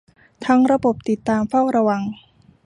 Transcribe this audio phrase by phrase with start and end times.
[0.45, 2.01] ทั้งระบบ ติดตาม เฝ้าระวัง